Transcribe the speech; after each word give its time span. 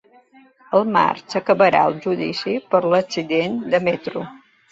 Al 0.77 0.87
març 0.95 1.19
s'acabarà 1.33 1.83
el 1.89 1.99
judici 2.07 2.55
per 2.73 2.83
l'accident 2.95 3.61
de 3.75 3.83
metro 3.91 4.27